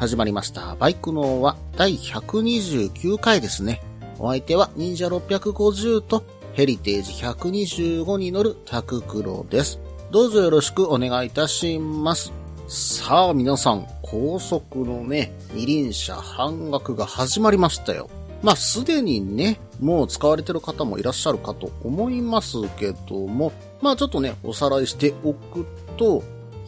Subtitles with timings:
[0.00, 0.76] 始まりました。
[0.76, 3.82] バイクのは第129回ですね。
[4.18, 9.78] お相手は忍者650とヘリテージ125に乗るタククロです。
[10.10, 12.32] どうぞよろしくお願いいたします。
[12.66, 18.08] さあ皆さん、高速のね、二輪車半額が始まりましたよ。
[18.42, 25.66] まあすでにね、もう使われてる方もいらっしゃるかと思いますけども、まあちょっとね、おさらいしておく
[25.98, 26.22] と、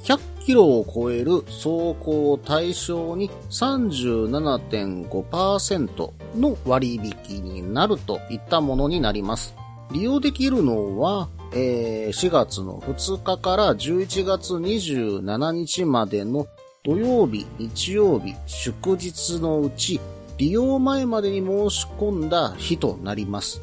[0.04, 9.54] 100キロを超える走行を対象に37.5%の割引になるといったものになります。
[9.92, 16.46] 利用できるのは、えー4月の2日から11月27日までの
[16.82, 20.00] 土曜日、日曜日、祝日のうち、
[20.38, 23.62] 利用前までに申し込んだ日となります。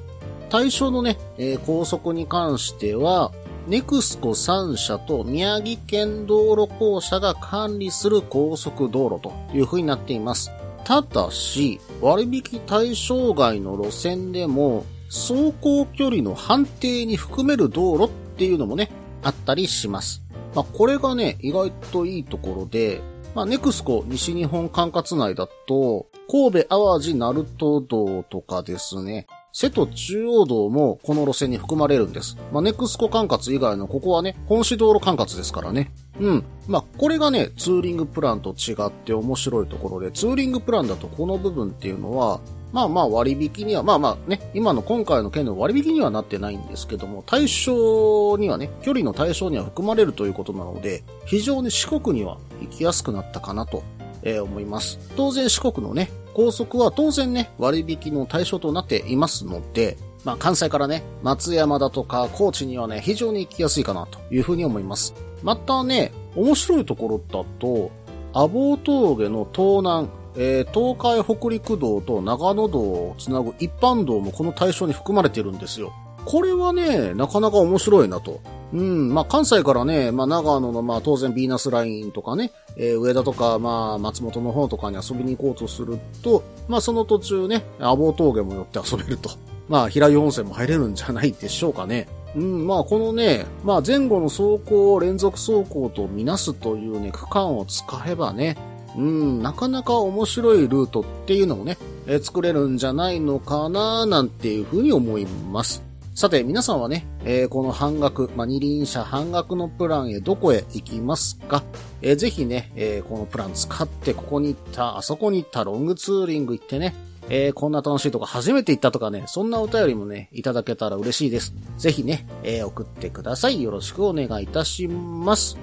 [0.50, 3.31] 対象のね、えー高速に関しては、
[3.68, 10.52] ネクスコ3社と宮城県道路公社が管理する高速道路という風になっています。
[10.84, 20.24] ただし、割引対象外の路線でも、走行距離の判定に含める道路っていうのもね、あったりします。
[20.56, 23.02] まあ、これがね、意外といいところで、
[23.36, 32.38] まあ、ネクスコ西日本管轄内だと、神戸淡路鳴門道とかですね、瀬戸中央道もこの路線に含まれるんです。
[32.52, 35.91] まあ、ネクスコ管轄以外のここはね、本市道路管轄ですからね。
[36.19, 36.44] うん。
[36.67, 42.41] まあ、これがね、ツーリングプランと違って面白いところで、ツーリングプランだとこの部分っていうのは、
[42.72, 53.81] まあまあ割引には、まあまあね、今の今回の件の割引にはなってないんですけども、対象にはね、距離の対象には含まれるということなので、非常に四国には行きやすくなったかなと、
[54.22, 55.00] えー思います。
[55.16, 65.13] 当然四国のね、高速は当然ね、割引の対象となっていますので、まあ関西からね、松山だとか高知にはね、非常に行きやすいかなというふうに思います。
[65.44, 67.91] またね、面白いところだと、
[68.31, 70.07] 阿房峠の東南、
[70.38, 75.91] えー東海北陸道と長野道をつなぐ一般道もこの対象に含まれてるんですよ。
[76.23, 78.39] これはね、なかなか面白いなと。
[78.72, 89.31] うん、まあ関西からね、まあ長野のまあ当然ビーナスラインとかね、えー上田とかまあ松本の方とかに遊びに行こうとすると、まあその途中ね、阿房峠も寄って遊べると。
[89.68, 92.07] まあ平湯温泉も入れるんじゃないでしょうかね。
[92.35, 98.56] うん、まあこのね、まあ前後の走行を連続走行とみなすというね、区間を使えばね、
[98.96, 105.88] うん、なかなか面白いルートっていうのもね、えー作れるんじゃないのかななんていうふうに思います。
[106.19, 111.63] さて、皆さんはね、えーこの半額、まあ、二輪車半額のプランへどこへ行きますか、
[112.02, 116.94] えーぜひね、えーこのプラン使ってここに行った、あそこに行った、ロングツーリング行ってね、
[117.30, 121.53] えーこんな楽しいとこ初めて行ったとかね、そんなお便りもね、いただけたら嬉しいです。
[121.78, 123.63] ぜひね、えー送ってください。
[123.63, 125.57] よろしくお願いいたします。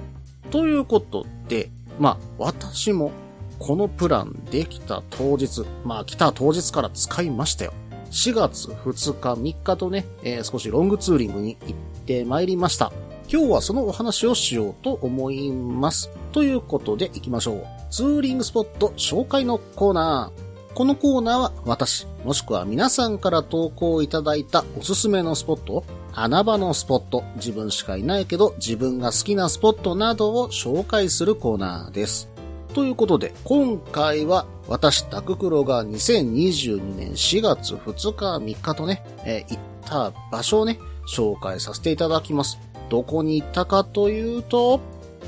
[0.49, 1.69] ということで、
[1.99, 3.11] まあ、私も、
[3.59, 7.73] このプランできた当日、まあ、来た当日から使いましたよ。
[8.11, 11.75] 4月2日、3日とね、えー少しロングツーリングに行っ
[12.05, 12.91] てまいりました。
[13.29, 16.09] 今日はそのお話をしようと思います。
[16.31, 17.65] ということで行きましょう。
[17.89, 20.47] ツーリングスポット紹介のコーナー。
[20.73, 32.29] このコーナーは私、もしくは皆さんから投稿いただいたおすすめのスポット、穴場のスポット、自分しかいないけど自分が好きなスポットなどを紹介するコーナーです。
[32.73, 39.59] ということで、今回は私、タククロが2022年4月2日3日とね、えー行っ
[39.89, 42.59] た場所をね、紹介させていただきます。
[42.89, 44.81] どこに行ったかというと、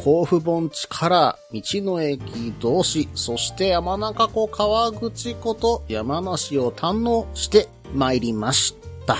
[0.04, 8.76] 甲府盆地から道の駅同士、そして山中湖川口湖と山梨を堪能して参りまし
[9.06, 9.18] た。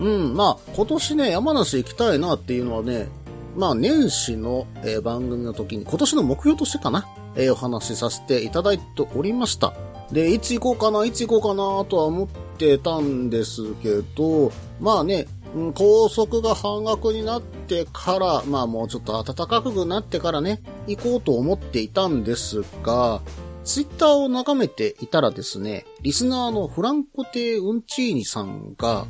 [0.00, 3.08] うん、まあ、今年ね、山梨行きたいなっていうのはね、
[3.56, 7.06] まあ、年始の、えー番組の時に、今年の目標としてかな、
[7.36, 8.84] えーお話しさせていただいて
[9.14, 9.74] おりました。
[10.10, 15.26] で、いつ行こうかな、いつ行こうかな、とは思ってたんですけど、まあね、
[15.74, 23.20] 高速が半額になってから、まあもうちょっと暖かくなってからね、行こうと思っていたんですが、
[23.64, 29.06] ツイッターを眺めていたらですね、リスナーのフランコテウンチーニさんが、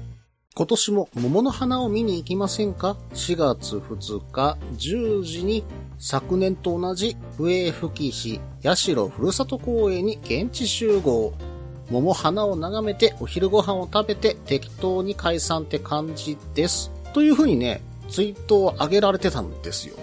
[0.54, 5.64] 今年も桃の花を見に行きませんか ?4 月2日10時に
[6.04, 11.32] 昨年と同じ笛吹市八代ふるさと公園に現地集合。
[11.92, 16.90] 桃花を眺めてお昼ご飯を食べて適当に解散って感じです。
[17.14, 19.94] というふうにね、ツイートを上げられてたんですよ。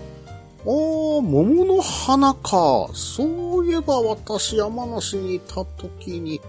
[0.61, 2.89] あー、桃の花か。
[2.93, 6.39] そういえば私山梨にいた時に、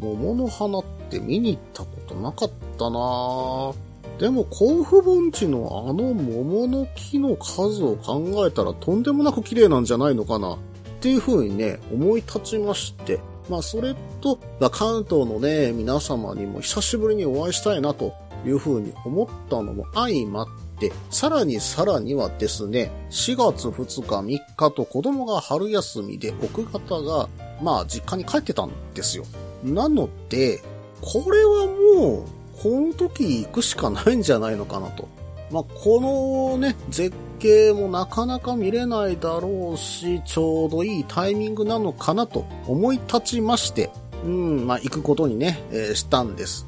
[0.00, 3.85] 桃の花って見に行ったことなかったなぁ
[4.18, 10.58] でも甲府盆地のあの桃の木の数を考えたらとんでもなく綺麗なんじゃないのかなっ
[11.00, 13.20] ていう風にね、思い立ちまして、
[13.50, 14.38] まあそれと、
[14.70, 18.14] 関東のね、皆様にも久しぶりにお会いしたいなと
[18.44, 20.46] いう風に思ったのも相まっ
[20.80, 27.28] て、さらにさらにはですね、4月2日3日と子供が春休みで奥方が、
[27.62, 29.24] まあ実家に帰ってたんですよ。
[29.62, 30.62] なので、
[31.02, 35.08] これはもう、この時行くしかないんじゃないのかなと。
[35.50, 43.90] まあ、このね、絶景もなかなか見れないだろうし、ちょうどいいタイミングなのかなと思い立ちまして、
[44.24, 46.66] うん、まあ、行くことにね、えー、したんです。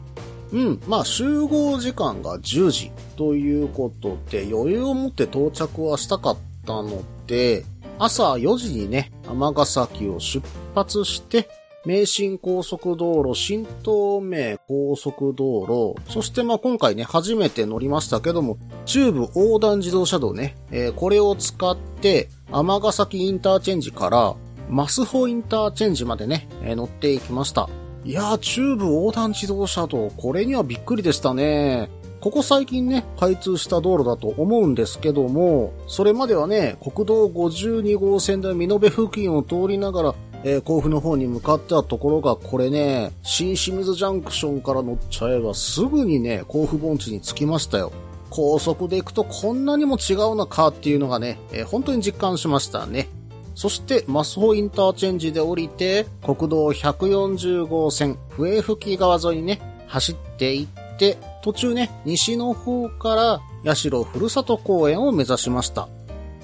[0.52, 6.36] うん、まあ、集合時間が10時ということで、余裕を持って到着はしたかっ
[6.66, 7.64] たので、
[7.98, 11.48] 朝4時にね、尼崎を出発して、
[11.88, 24.34] 名神高速道路、新東名高速道路、そしてまあ今回ね、初めて乗りましたけども、中部横断自動車道ね、えー、これを使って、尼崎インターチェンジから、
[24.68, 27.70] マスホインターチェンジまでね、えー、乗っていきました。
[28.04, 31.88] いやー、中部横断自動車道、これにはびっくりでしたね。
[32.20, 40.14] ここ最近ね、開通した道路だと思うんですけども、それまではね、国道52号線で美濃部付近を通りながら、
[40.44, 47.92] えー、甲府の方に向かってたところが、これね、新清水ジャンクションから乗っちゃえばすぐにね、甲府盆地に着きましたよ。
[48.30, 53.08] 高速で行くとこんなにも違うのかっていうのがね、えー、本当に実感しましたね。
[53.54, 65.88] そして、マスホインターチェンジで降りて、国道140号線、笛吹川沿いにね、走っていって、途中ね、西の方から八代ふるさと公園を目指しました。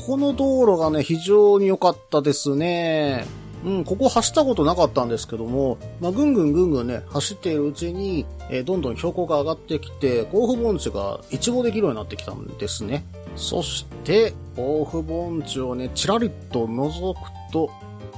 [0.06, 3.26] この道路がね、非常に良かったですね。
[3.64, 13.04] うん、ここ走ったことなかったんですけども、まあ、ぐんぐんぐんぐんね、走っているうちに、えー、どんどん標高が上がってきて、甲府盆地が一望できるようになってきたんですね。
[13.36, 17.20] そして、甲府盆地をね、ちらりと覗く
[17.52, 17.70] と、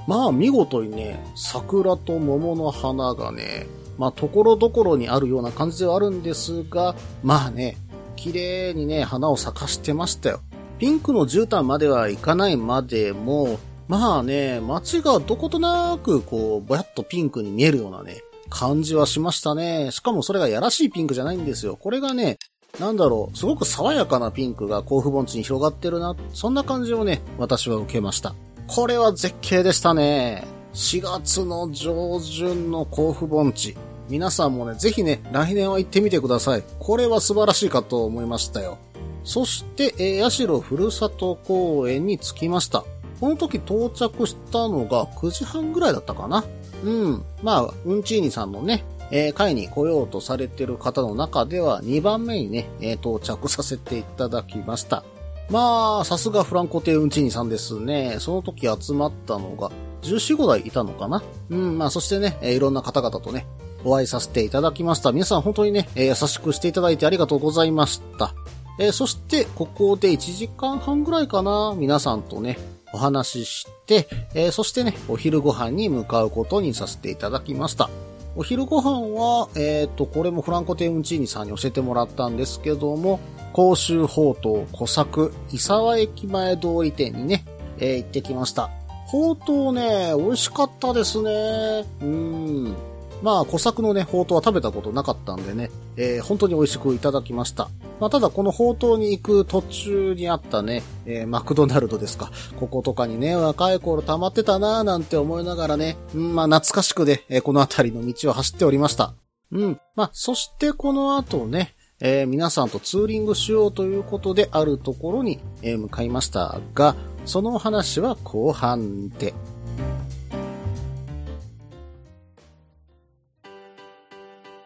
[0.09, 3.67] まあ見事にね、桜と桃の花がね、
[3.99, 7.77] まあところどころにあるような感じではあるんですが、まあね、
[8.17, 10.41] 綺麗にね、花を咲かしてましたよ。
[10.79, 19.91] ピンクの絨毯まではいかないまでも、まあね、街がどことなく、こう、ぼやっとピンクに見えるようなね、感じはしましたね。
[19.93, 21.77] しかもそれがやらしいピンクじゃないんですよ。
[21.77, 22.39] これがね、
[22.81, 26.17] なんだろう、すごく爽やかなピンクが甲府盆地に広がってるな。
[26.35, 28.35] そんな感じをね、私は受けました。
[28.67, 30.45] これは絶景でしたね。
[30.75, 33.77] 4月の上旬の甲府盆地。
[34.09, 36.63] 皆さんもね、ぜひね、来年は行ってみてください。
[36.79, 38.79] これは素晴らしいかと思いましたよ。
[39.25, 42.85] そして、えー、八代ふるさと公園に着きました。
[43.21, 46.45] この時到着したのが9時半ぐらいだったかな。
[46.85, 47.25] うん。
[47.43, 55.05] まあ、うんちーニさんのね、えー、会に来ようとされてる方の中では2番目にね、えー、到着させていただきました。
[55.51, 58.17] まあ、さすがフランコテうんちーニさんですね。
[58.19, 59.71] その時集まったのが
[60.03, 61.23] 14、5台いたのかな。
[61.51, 63.47] うん、まあそしてね、えー、いろんな方々とね、
[63.85, 65.13] お会いさせていただきました。
[65.13, 68.35] 皆さん本当にね、えー、優しくしていただいてありがとうございました。
[68.79, 72.59] えー、そして、ここで1時間半ぐらいかな、皆さんとね、
[72.97, 77.91] お話しして、えー、そしてね、お昼ご飯に向かうことにさせていただきました。
[78.35, 83.21] お昼ご飯は、えっ、ー、と、これもフランコテウンチーニさんに教えてもらったんですけども、
[83.53, 87.45] 甲州宝刀小作、伊沢駅前通り店にね、
[87.79, 88.71] えー、行ってきました。
[89.07, 91.85] 宝刀ね、美味しかったですね。
[92.01, 92.77] うん。
[93.23, 97.69] まあ、小作のね、ほうとうは食べたことなかったんでね、えー、本当に美味しくいただきました。
[97.99, 102.31] まあ、ただこのほうとうに行く途中にあったね、えー、マクドナルドですか。
[102.59, 109.15] こことかにね、若い頃溜まってたなーなんて思いながらね、うん、まあ、懐かしくで、えー、この辺りの道を走っておりました。
[109.51, 109.81] うん。
[109.95, 116.95] まあ、そしてこの後ね、えー、皆さんとツーリングしようということであるところに、えー、向かいましたが、
[117.25, 119.35] その話は後半で。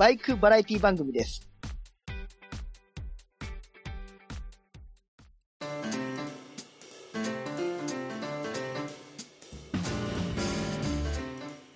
[0.00, 1.46] バイクバラエティ番組です。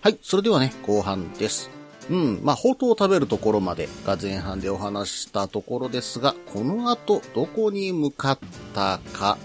[0.01, 1.69] はい、それではね、後半です。
[2.09, 8.39] うん、まあ、ほうとうを食べるところまでが前半でお話したところですが、この後、どこに向かっ
[8.73, 9.37] たか。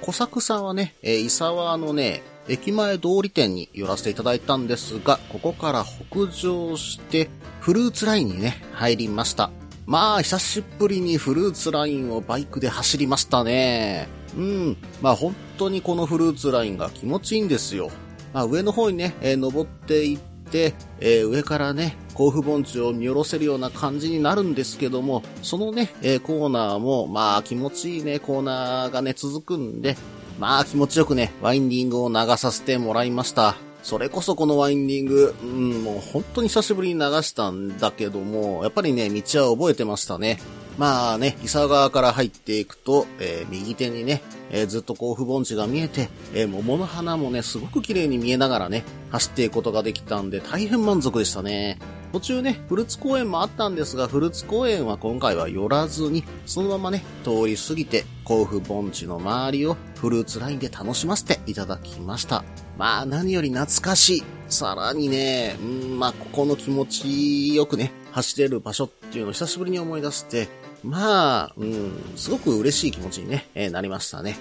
[0.00, 9.50] 小作さんはね、えー、伊沢のね、駅前通り店に寄らせていただいたんですが、ここから北上して、フルーツラインにね、入りました。
[9.86, 14.08] まあ、久しぶりにフルーツラインをバイクで走りましたね。
[14.36, 14.76] うん。
[15.00, 17.90] まあ、本当にこのフルーツラインが気持ちいいんですよ。
[18.32, 29.96] まあ、上の方にね、えー登っていって、えー上からね、甲府盆地を見下ろせるような感じになるんですけども、そのね、えーコーナーも、まあ気持ちいいね、コーナーがね、続くんで、
[30.38, 33.56] まあ気持ちよくね、ワインディングを流させてもらいました。
[33.82, 40.40] それこそこのワインディング、うん、もう本当に久しぶりに流したんだけども、やっぱりね、道は覚えてましたね。
[40.78, 51.78] まあね、伊佐川から入っていくと、えー右手にね、えーずっと甲府盆地が見えて、えー桃の花もね、すごく綺麗に見えながらね、走っていくことができたんで、大変満足でしたね。
[52.14, 62.44] 途中ね、フルーツ公園もあったんですが、フルーツ公園は今回は寄らずに、そのままね、通り過ぎて、甲府盆地の周りをフルーツラインで楽しませていただきました。
[62.78, 64.22] まあ、何より懐かしい。
[64.48, 70.46] さらにね、うん、まあ、ここの気持ちよくね、走れる場所っていうのを久しぶりに思い出して、
[70.84, 74.36] まあ、うん、すごく嬉しい気持ちにね、えーなりましたね。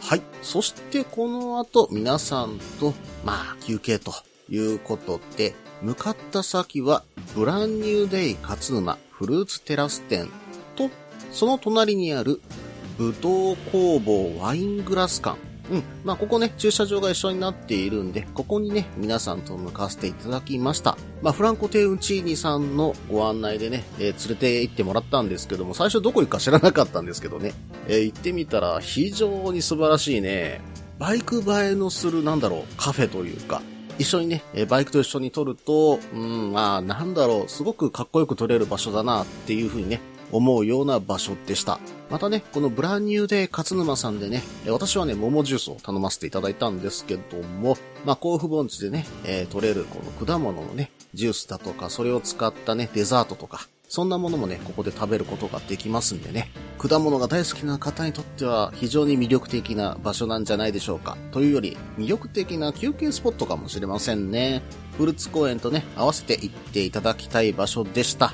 [0.00, 0.22] はい。
[0.42, 4.14] そしてこの後、皆さんと、まあ、休憩と
[4.48, 7.04] いうことで、向かった先は、
[7.34, 10.28] ブランニューデイ勝沼フルーツテラス店
[10.74, 10.90] と、
[11.32, 12.40] その隣にある、
[12.98, 15.38] ぶどう工房ワイングラス館。
[15.70, 15.82] うん。
[16.04, 20.96] まあ、ここね、駐車場が一緒になっているんで、ここにね、皆さんと向かせていただきました。
[21.22, 27.52] まあ、フランコ・テウンチーニさんのご案内でね、えー連れて行ってもらったんですけども、最初どこ行くか知らなかったんですけどね、
[27.88, 30.60] えー行ってみたら非常に素晴らしいね、
[30.98, 33.60] バイク映えのする、なんだろう、カフェというか、
[33.98, 40.00] 一緒にね、バイクと一緒に撮ると、うん、まあ、なんだろう、すごくかっこよく撮れる場所だなっていうふうにね、
[40.32, 41.78] 思うような場所でした。
[42.10, 61.16] またね、このブランニューで勝沼さんでね、私はね、桃ジュースを頼ませていただいたんですけども、まあ、甲府盆地でね、えー取れるこの果物のね、ジュースだとか、それを使ったね、デザートとか、そんなものもね、ここで食べることができますんでね、果物が大好きな方にとっては非常に魅力的な場所なんじゃないでしょうか。
[61.32, 64.62] というより、魅力的な休憩スポットかもしれませんね。
[64.96, 68.32] フルーツ公園とね、合わせて行っていただきたい場所でした。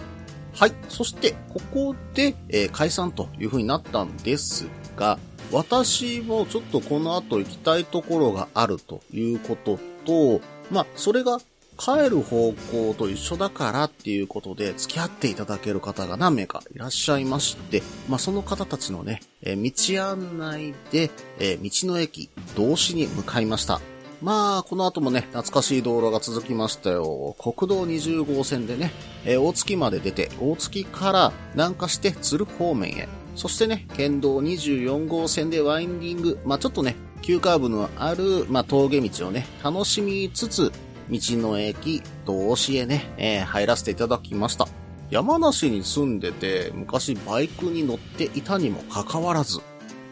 [0.54, 0.72] はい。
[0.88, 4.66] そして、ここで、えー解散という風になったんです
[4.96, 5.18] が、
[5.50, 10.40] 私もちょっとこの後行きたいところがあるということと、
[10.70, 11.38] まあ、それが
[11.78, 23.80] 帰る方向と一緒だからっていうことで付き合っていただける方が何名かいらっしゃいまして、まあ、その方たちのね、えー道案内で、えー道の駅、道志に向かいました。
[24.20, 27.34] まあ、この後もね、懐かしい道路が続きましたよ。
[27.40, 28.92] 国道20号線でね、
[29.24, 33.08] えー大月まで出て、大月から南下して鶴方面へ。
[33.34, 40.70] そしてね、県道24号線でワインディング、まあちょっとね、急カーブのある、まあ峠道をね、楽しみつつ、
[41.12, 44.66] 道の駅、道志へね、えー入らせていただきました。
[45.10, 49.60] 山梨に住んでて、昔バイクに乗っていたにもかかわらず、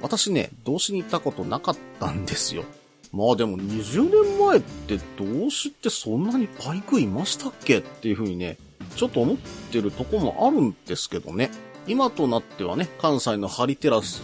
[0.03, 2.65] 私ね、道志に行ったことなかったんですよ。
[3.13, 8.59] まあでも20年前って道志ってそんなにバイクいましたっけっていう風にね、
[8.95, 9.37] ちょっと思っ
[9.73, 11.51] てるとこもあるんですけどね。
[11.87, 14.21] 今となってはね、関西のハリテラス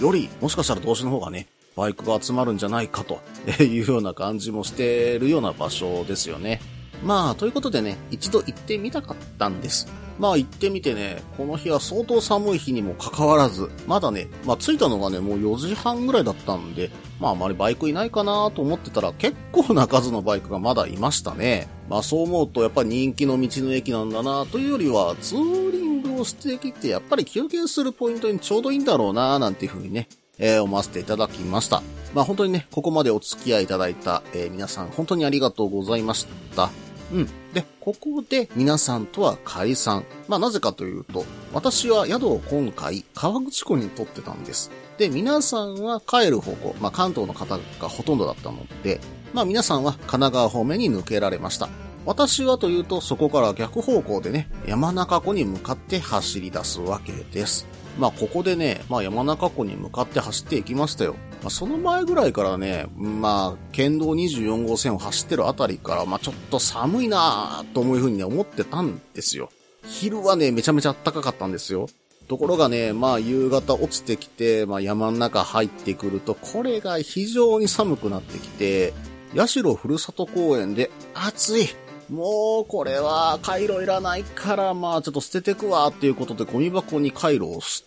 [0.00, 1.48] より、もしかしたら道志の方がね、
[1.80, 3.22] バイクが集まるんじゃないかと
[3.62, 6.60] いうような感じもしてるような場所ですよね。
[7.02, 9.88] まあ、ということでね、一度行ってみたかったんです。
[10.18, 21.66] まあ行ってみてね、この日は相当寒い日にもかかわらず、まだね、まあ着いたのがね、もう4時半ぐらいだったんで、まああまりバイクいないかなと思ってたら結構な数のバイクがまだいましたね。
[21.88, 30.06] まあそう思うとやっぱり人気の道の駅なんだなというよりは、ツーリングをしてきてやっぱり休憩するポイントにちょうどいいんだろうななんていうふうにね、
[30.40, 31.82] えー思わせていただきました。
[32.14, 36.70] まあ本当にね、ここまでお付き合いいただいた、えー皆さん本当にありがとうございました。
[37.12, 37.28] うん。
[37.52, 40.04] で、ここで皆さんとは解散。
[40.28, 44.70] まあなぜかというと、私は宿を今回川口湖に取ってたんです。
[44.98, 49.00] で、皆さんは帰る方向、まあ関東の方がほとんどだったので、
[49.32, 51.68] まあ皆さんは神奈川方面に抜けられました。
[52.06, 57.66] 私はというと、そこから逆方向でね、山中湖に向かって走り出すわけです。
[58.00, 61.14] まあここでね、まあ山中湖に向かって走っていきましたよ。
[61.42, 69.50] まあ、その前ぐらいからね、まあ、県道24号線を走ってるあたりから、まあ、ちょっと寒いなと思うふうにね、思ってたんですよ。
[69.86, 71.88] 昼はね、めちゃめちゃ暖かかったんですよ。
[72.28, 78.92] ところがね、まあ夕方落ちてきて、まあ山の中入ってくると、これが非常に寒くなってきて、
[79.34, 81.68] 八代ふるさと公園で暑い
[82.10, 87.84] もうこれは回路いらないから、まあちょっと捨ててくわっていうことでゴミ箱に回路を捨、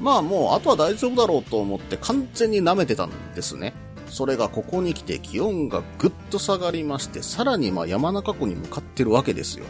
[0.00, 3.74] まあもうあとは大丈夫だろうと思って完全に舐めてたんですね。
[4.08, 9.64] それがここに来て気温がぐっと下がりまして、さらにまあ山中湖に向かってるわけですよ。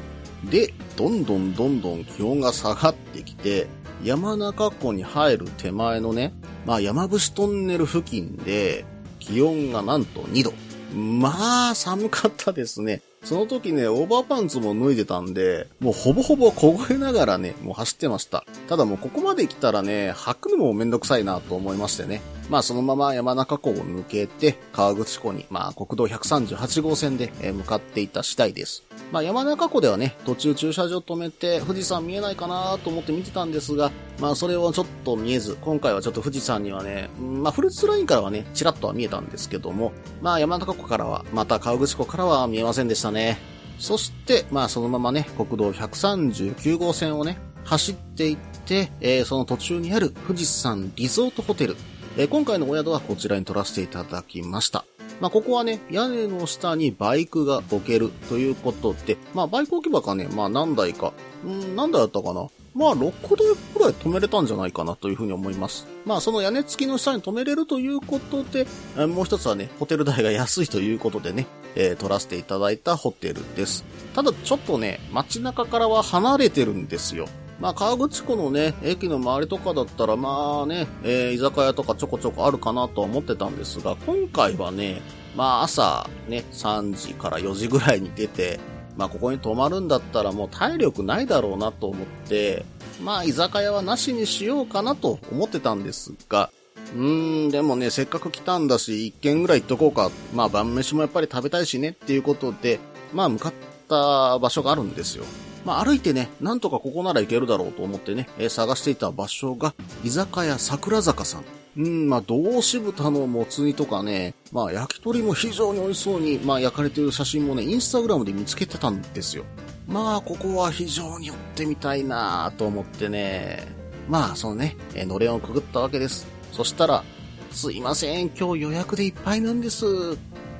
[0.44, 3.68] で、どんどんどんどん気温が下がってきて、
[4.02, 6.34] 山中湖に入る手前のね、
[6.66, 8.84] まあ山伏トンネル付近で、
[9.20, 10.52] 気温がなんと2度。
[10.96, 13.00] まあ、寒かったですね。
[13.24, 18.44] その時ね、オーバーパンツも脱いでたんで、もうほぼほぼ凍えながらね、もう走ってました。
[18.68, 22.20] ただもうここまで来たらね、履くのもめんどくさいなと思いましてね。
[22.50, 28.82] まあそのまま山中湖を抜けて、川口湖に、まあ国道138号線で向かっていた次第です。
[29.12, 39.92] まあ山中湖ではね、途中駐車場止めて富士山見えないかなと思って見てたんですが、まあそれをちょっと見えず、今回はちょっと富士山にはね、まあフルーツラインからはね、ちらっとは見えたんですけども、
[40.22, 43.38] まあ山中湖からは、また川口湖からは見えませんでしたね。
[43.78, 51.76] そして、まあそのままね、国道139号線をね、走っていって、えーその途中にある富士山リゾートホテル。
[52.16, 54.86] えー今回のお宿はこちらに取らせていただきました。
[55.22, 61.12] まあ、ここはね、屋根の下にバイクが置けるということで、まあ、バイク置き場がね、まあ、何台か、
[61.44, 62.48] うん、何台だったかな。
[62.74, 65.86] まあ、6台くらい止めれたんじゃないかなというふうに思います。
[66.04, 68.66] まあ、その屋根付きの下に止めれるということで、
[69.06, 73.84] もう一つはね、ホテル代が安いということでね、えー取らせていただいたホテルです。
[74.16, 77.28] ただ、ちょっとね、街中からは離れてるんですよ。
[77.62, 85.00] まあ、川口湖のね、駅の周りとかだったら、まあね、えー居酒屋とかちょこちょこあるかなとは思ってたんですが、今回はね、
[85.36, 88.58] まあ朝ね、3時から4時ぐらいに出て、
[88.96, 92.64] まあここに泊まるんだったらもう体力ないだろうなと思って、
[93.00, 96.50] まあ居酒屋はなしにしようかなと思ってたんですが、
[96.96, 100.10] うーん、でもね、せっかく来たんだし、一軒ぐらい行っとこうか。
[100.34, 102.80] まあ晩飯もやっぱり食べたいしねっていうことで、
[103.14, 103.52] まあ向かっ
[103.88, 105.24] た場所があるんですよ。
[105.64, 111.44] まあ歩いてね、なんとかここなら行けるだろうと思ってね、えー探していた場所が、居酒屋桜坂さん。
[111.74, 119.44] うん、まあ、同志豚のもつ煮とかね、まあ、焼き鳥も非常に美味しそうに、まあ、焼かれてる写真もね、インスタグラムで見つけてたんですよ。
[119.88, 123.66] まあ、ここは非常に寄ってみたいなと思ってね、
[124.06, 126.26] まあ、そのね、えーのれんをくぐったわけです。
[126.52, 127.04] そしたら、
[127.50, 129.86] すいません、今日予約でいっぱいなんです。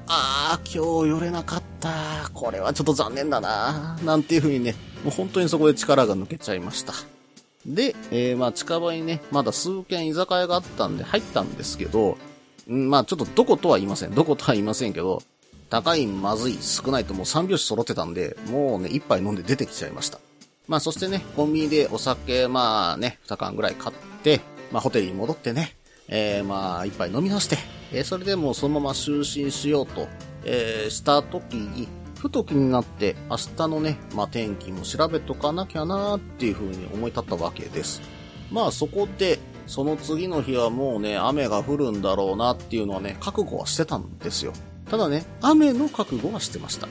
[0.06, 2.30] ああ、今日寄れなかった。
[2.32, 3.98] これはちょっと残念だな。
[4.04, 6.94] なんていう風にね、もう本当にそこで力が抜けちゃいました。
[7.66, 12.18] で、えー、まあ近場にね、まだ数軒居酒屋があったんで入ったんですけど、
[12.70, 14.14] んまあちょっとどことは言いません。
[14.14, 15.22] どことは言いませんけど、
[15.70, 20.18] 高い、まずい、少ないともう3拍子揃ってたんで、もうね、一杯飲んで出てきちゃいました。
[20.68, 25.76] まあそしてね、コンビニでお酒、まあね、2缶ぐらい買って、まあホテルに戻ってね、
[26.08, 27.56] えー、まあ一杯飲み直して、
[27.92, 30.08] えー、それでもうそのまま就寝しようと、
[30.44, 31.88] えー、した時に、
[32.22, 38.00] ふと気になって、明日のね、まあ天気も調べとかなきゃなーっていう風に思い立ったわけです。
[38.52, 44.52] まあそこで、その次の日はもうね、雨が降るんだろうなっていうのはね、覚悟はしてたんですよ。
[44.88, 46.86] ただね、雨の覚悟はしてました。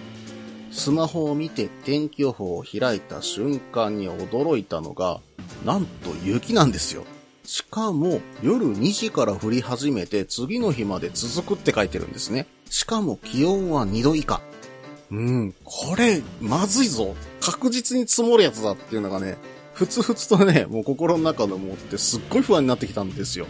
[0.69, 5.21] スマホを見て天気予報を開いた瞬間に驚いたのが、
[5.63, 7.05] なんと雪なんですよ。
[7.45, 12.47] しかも夜2時から降り始めて次の日まで続くって書いてるんですね。
[12.69, 14.41] しかも気温は2度以下。
[15.11, 17.15] うん、これ、まずいぞ。
[17.41, 19.37] 確実に積もるやつだっていうのがね、
[19.73, 23.45] ふつふつとね、もう心の中で思ってすっごい不安になってきたんですよ。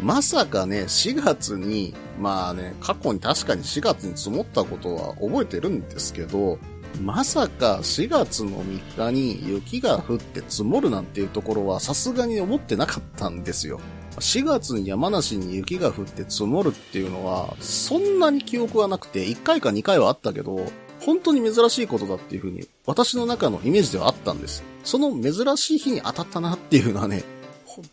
[0.00, 6.58] まさかね、4月に、まあね、過去に確かに4月に積もったことは覚えてるんですけど、
[7.00, 13.80] まさか4月の3日に雪が降って積もるなんていうところはさすがに思ってなかったんですよ。
[14.18, 20.66] 4月に山梨に雪が降って積もるっていうのは、そんなに記憶はなくて、1回か2回はあったけど、
[21.04, 24.62] 本当に珍しいことだっていうふうに、私の中のイメージではあったんです。
[24.84, 27.24] その珍しい日に当たったなっていうのはね、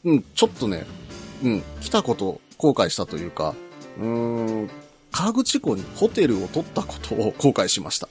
[0.04, 0.86] うん、ちょっとね、
[1.44, 3.56] うん、来たこと後悔したというか、
[3.98, 4.06] うー
[4.66, 4.70] ん、
[5.12, 8.08] 河口湖にホテルを取ったことを後悔しました。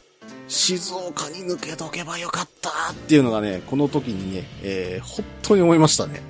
[0.49, 6.23] 静岡に抜けとけばよかったっていうのがね、この時にね、えー、本当に思いましたね。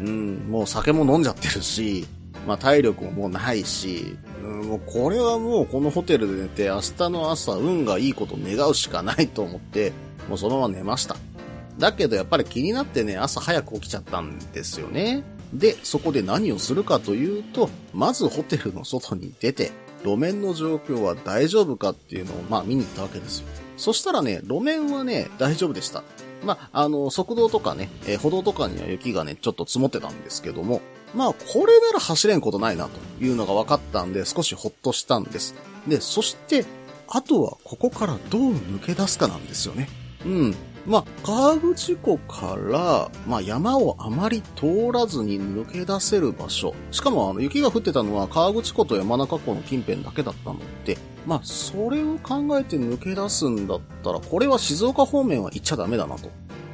[0.00, 2.06] うん、もう酒も飲んじゃってるし、
[2.46, 9.92] まあ体力ももうないし、うん、もうこれはもうこのホテルで寝て明日の朝運がいいこと願うしかないと思って、
[10.28, 11.16] もうそのまま寝ました。
[11.78, 15.24] だけどやっぱり気になってね、朝早く起きちゃったんですよね。
[15.52, 19.72] で、そこで何をするかというと、まずホテルの外に出て、
[20.04, 23.46] 路面の状況は大丈夫かっていうのを、まあ見に行ったわけですよ。
[23.76, 26.02] そしたらね、路面はね、大丈夫でした。
[26.44, 30.82] まあ、あの、側道とかね、えー歩道とかには雪がね、ちょっと積もってたんですけども、
[31.14, 35.54] まあ、これなら走れんことないなというのが分かったんで、少しほっとしたんです。
[35.86, 36.64] で、そして、
[37.08, 39.88] あとはここからどう抜け出すかなんですよね。
[40.24, 40.54] うん。
[40.86, 46.74] まあ、河口湖から、まあ、山をあまり通らずに抜け出せる場所。
[46.90, 56.28] しかも、あの、雪が降ってたのは河口湖と山中湖の近辺だけだったので、まあ、それを考えて抜け出すんだったら、これは静岡方面は行っちゃダメだなと。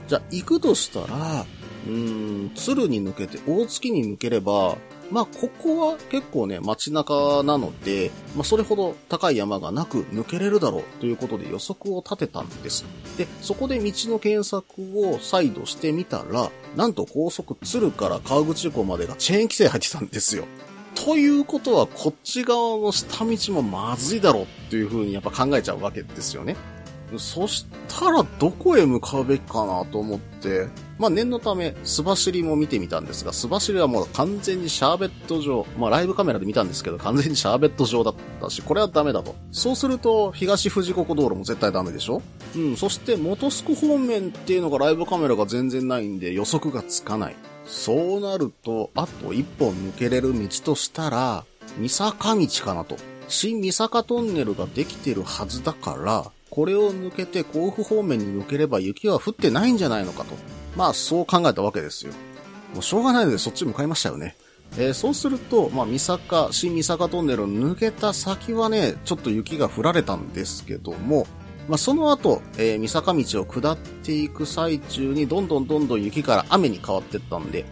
[0.08, 1.46] じゃあ、行くとしたら、
[1.86, 4.76] うーん、鶴に抜けて大月に抜ければ、
[5.10, 12.84] まあ、ここは結構ね、街中なので、まあ、それほど高い山がなく抜けれるだろうということで予測を立てたんです。
[13.18, 14.64] で、そこで道の検索
[15.08, 20.44] を再度してみたら、なんと高速鶴から川口湖までがチェーン規制入ってたんですよ。
[20.94, 26.56] ということは、こっち側の下道もまずいだろうっていう風にやっぱ考えちゃうわけですよね。
[27.18, 30.68] そしたらどこへ向かうべきかなと思って、
[30.98, 39.34] まあ念のため、素走りも見てみたんですが、素走りはもう完全にシャーベット状、まあライブカメラで見たんですけど、完全にシャーベット状だったし、これはダメだと。
[39.50, 42.22] そうすると、東富士五湖道路も絶対ダメでしょ？
[42.56, 47.36] うん、そして元栖湖方面っていうのがライブカメラが全然ないんで予測がつかない。
[47.66, 51.44] そうなると、あと一本抜けれる道としたら、
[51.78, 52.96] 三坂道かなと。
[53.28, 60.34] 新三坂トンネルができてるはずだから、これを抜けて甲府方面に抜ければ雪は降ってないんじゃないのかと。
[60.76, 62.12] まあ、そう考えたわけですよ。
[62.74, 64.36] もうしょうがないのでそっち向かいましたよね。
[64.76, 71.26] えーそうすると、まあ、三坂、新三坂トンネルを抜けた先はね、ちょっと雪が降られたんですけども、
[71.68, 77.64] まあ、その後、えー三坂道を下っていく最中に、どんどんどんどん雪から雨に変わってったんで、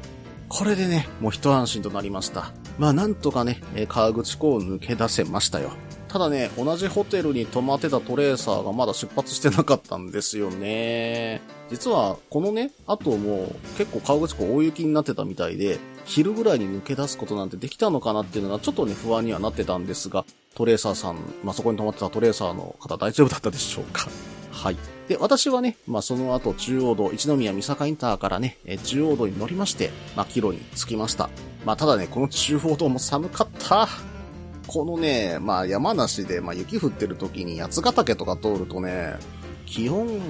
[0.49, 2.53] これでね、もう一安心となりました。
[2.79, 5.71] まあなんとかね、えー川口湖を抜け出せましたよ。
[6.09, 11.43] ただね、同じホテルに泊まってたトレーサーがまだ出発してなかったんですよね。
[11.71, 24.09] 実は、このね、後も結構川口湖大雪になってたみたいで、昼ぐらいに抜け出すことなんてできたのかなっていうのがちょっとね、不安にはなってたんですが、トレーサーさん、まあ、そこに泊まってたトレーサーの方大丈夫だったでしょうか
[24.51, 24.77] はい。
[25.09, 31.29] で、私はね、まあ、その後、中央道、一宮三坂インターからね、え中央道に乗りまして、まあ、帰路に着きました。
[31.67, 34.18] まあ、ただね、この中央道も寒かった。
[34.69, 39.17] このね、まあ、山梨で、まあ、雪降ってる時に八ヶ岳とか通るとね、
[39.67, 40.21] 気温、うん、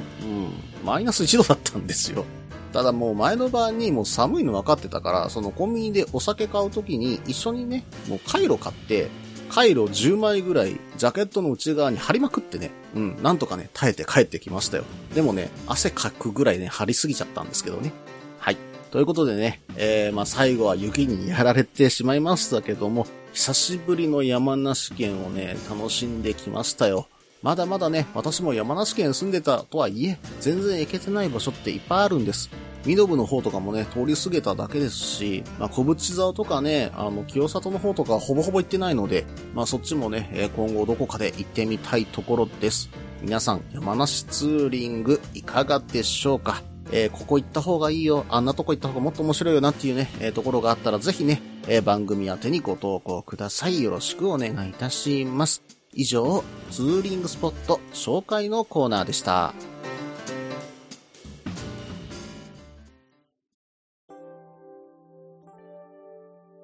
[0.84, 2.24] マイナス1度だったんですよ。
[2.72, 9.08] ただもう前の晩にもう寒いの分かってたから、そのコンビニでお酒買う時に一緒にね、もうカイロ買って、
[9.48, 14.84] カイロ10枚ぐらいジャケットの内側に貼りまくってね、うん、なんとかね、耐えて帰ってきましたよ。
[15.14, 17.92] でもね、汗かくぐらいね、貼りすぎちゃったんですけどね。
[18.38, 18.56] はい。
[18.90, 23.06] ということでね、えー、まあ最後は雪にやられてしまいましたけども、
[23.38, 27.06] 久しぶりの山梨県をね、楽しんできましたよ。
[27.40, 32.50] まだまだね、私も山梨県住んでたとはいえ、全然行けてない場所っていっぱいあるんです。
[32.84, 39.24] 身延の方とかもね、通り過ぎただけですし、まあ、小淵沢とかね、あの、清里の方とかほぼほぼ行ってないので、
[39.54, 42.90] まあ、そっちもね、え今後どこかで行ってみたいところです。
[43.22, 46.60] 皆さん、山梨ツーリングいかがでしょうか？
[46.92, 53.82] えーここ行った方がいいよ、あんなとこ行った方がもっと面白いよなっていうね、えーところがあったらぜひね、えー番組宛てにご投稿ください。
[53.82, 55.62] よろしくお願いいたします。
[55.92, 59.54] 以上、ツーリングスポット紹介のコーナーでした。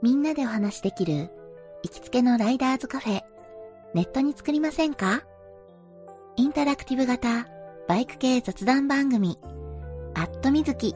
[0.03, 1.31] みんなでお話しできる
[1.83, 3.23] 行きつけのライダーズカフェ、
[3.95, 5.23] ネットに作りませんか？
[6.37, 7.47] インタラクティブ型
[7.89, 9.39] バイク系雑談番組、
[10.14, 10.94] アットみずき。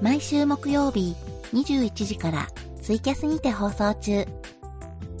[0.00, 1.16] 毎週木曜日
[1.52, 2.46] 21時から
[2.80, 4.24] ツイキャスにて放送中。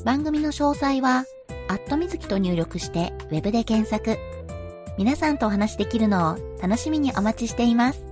[0.04, 1.24] 番組の詳細は、
[1.68, 4.16] アットみずきと入力してウェブで検索。
[4.96, 8.04] 皆さんとお話しできるのを楽しみにお待ちしています。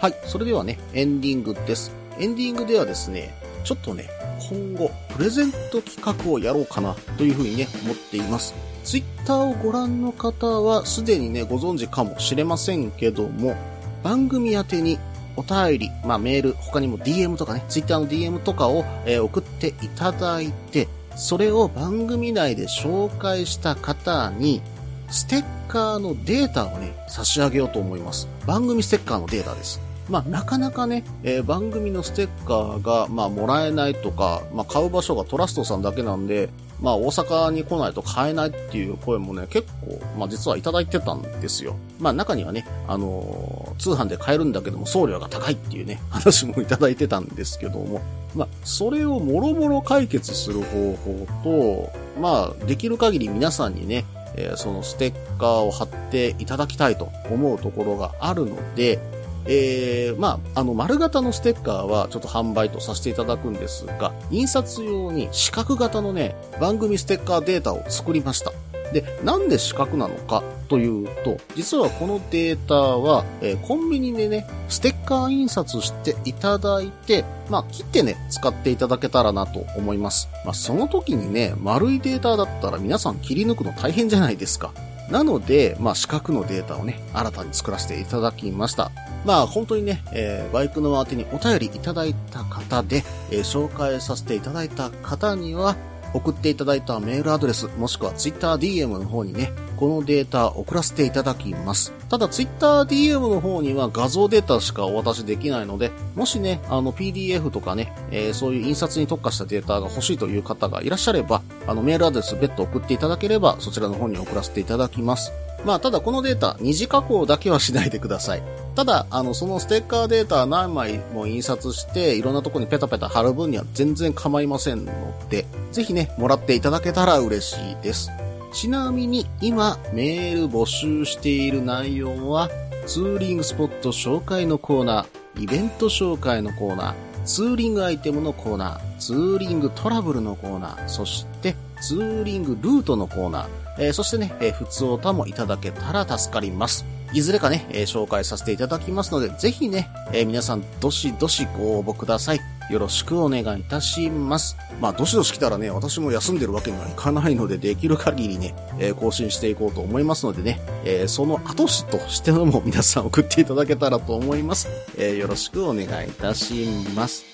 [0.00, 1.92] はい、それではね、エンディングです。
[2.18, 4.08] エンディングではですね、ちょっとね、
[4.50, 8.52] 今後、プレゼント企画をやろうかなというふうにね、思っています。
[8.82, 13.56] ツイッターをご覧の方は、すでにね、ご存知かもしれませんけども、
[14.02, 14.98] 番組宛てに
[15.36, 24.62] お便り、まあメール、他にも DM とかね、ツイッターの DM とかを、えー送っていただいて、それを番組内で紹介した方に、
[25.10, 28.28] ステッカーのデータをね、差し上げようと思います。
[28.46, 29.80] 番組ステッカーのデータです。
[30.10, 41.76] まあ、なかなかね、えー番組のステッカーが、まあ、もらえないとか、まあ、買う場所がトラストさんだけなんで、まあ、大阪に来ないと買えないっていう声もね、結構、まあ、実はいただいてたんですよ。
[42.00, 48.02] まあ、中にはね、あのー通販で買えるんだけども送料が高いっていうね、 話もいただいてたんですけども、
[48.34, 54.04] まあ、それをもろもろ解決する方法と、まあ、できる限り皆さんにね、
[54.36, 58.98] えーそのステッカーを貼っていただきたいと思うところがあるので、
[59.46, 68.52] えー、まあ、あの、丸型のステッカーはちょっと販売とさせていただくんですが、印刷用に四角型のね、番組ステッカーデータを作りました。
[68.92, 80.28] で、なんで四角なのかというと、実はこのデータは、えーコンビニでね、ステッカー印刷していただいて、まあ、切ってね、使っていただけたらなと思います。
[80.44, 84.72] まあ、その時にね、丸いデータだったら皆さん切り抜くの大変じゃないですか。
[85.10, 88.90] なので、まあ、四角のデータをね、新たに作らせていただきました。
[89.24, 95.76] まあ、本当にね、えーバイクの宛てにお便りいただいた方で、えー紹介させていただいた方には、
[96.12, 101.92] 送っていただいたメールアドレス、もしくは TwitterDM の方にね、このデータ送らせていただきます。
[102.08, 115.30] ただ TwitterDM の方には画像データしかお渡しできないので、もしね、あの PDF とかね、えーそういう印刷に特化したデータが欲しいという方がいらっしゃれば、あのメールアドレス別途送っていただければ、そちらの方に送らせていただきます。
[115.64, 118.42] まあ、ただこのデータ、二次加工だけはしないでください。
[118.74, 124.92] ただ、あの、そのステッカーデータ何枚も印刷して、いろんなとこにペタペタ貼る分には全然構いませんの
[125.28, 128.10] で、ぜひね、もらっていただけたら嬉しいです。
[128.52, 132.50] ちなみに、今、メール募集している内容は、
[132.86, 143.46] ツーリングスポット紹介のコーナー、イベント紹介のコーナー、ツーリングアイテムのコーナー、ツーリングトラブルのコーナー、そして、ツーリングルートのコーナー、
[143.78, 146.84] えーそしてね、えー、普通歌もいただけたら助かります。
[147.12, 152.40] いずれかね、えー紹介させていただきますので、ぜひね、え皆さん、どしどしご応募ください。
[152.70, 154.56] よろしくお願いいたします。
[154.80, 164.68] まあ、どしどし来たらね、私も休んでるわけにはいかないので、できる限りね、えー更新していこうと思いますのでね、えーその後しとしてのも皆さん送っていただけたらと思います。
[164.96, 167.24] えーよろしくお願いいたします。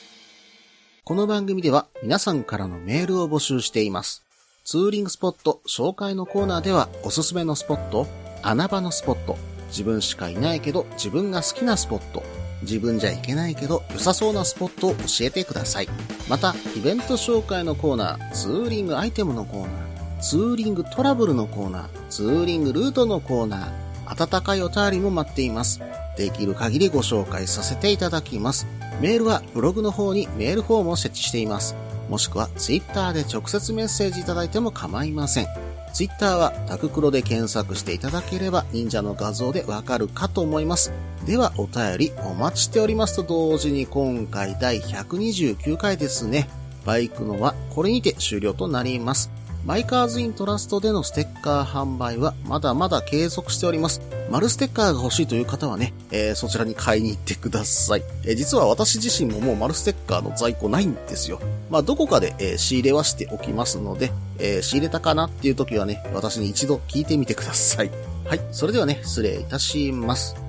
[1.04, 4.24] この番組では皆さんからのメールを募集しています。
[4.64, 8.06] ツーリングスポット紹介のコーナーではおすすめのスポット、
[8.42, 9.36] 穴場のスポット、
[9.68, 12.22] 自分しかいないけど自分が好きなスポット、
[12.62, 15.88] 自分じゃいけないけど良さそうなスポットを教えてください。
[16.28, 25.80] また、イベント紹介のコーナー、ツーリングアイテムのコーナー、ツーリングトラブルのコーナー、ツーリングルートのコーナー、温かいお便りも待っています。
[26.16, 28.66] できる限りご紹介させていただきます。
[29.00, 31.76] メールはブログの方にメールフォームを設置しています。
[32.08, 35.65] もしくはツイッターで直接メッセージいただいても構いません。
[35.96, 40.92] ツイッターはタククロで検索していただければ忍者の画像でわかるかと思います。
[41.24, 46.50] ではお便りお待ちしておりますと同時に今回第129回ですね。
[46.84, 49.30] バイクのはこれにて終了となります。
[49.66, 54.00] マイカーズイントラストでのステッカー販売はまだまだ継続しております。
[54.30, 58.02] 丸ステッカーが欲しいという方はね、えーそちらに買いに行ってください。
[58.24, 61.40] えー実は私自身ももう丸ステッカーの在庫ないんですよ。
[61.68, 67.90] まあ、どこかで、えー仕入れはしておきますので、え仕入れたかなっていう時はね、私に一度聞いてみてください。
[68.24, 68.40] はい。
[68.52, 70.45] それではね、失礼いたします。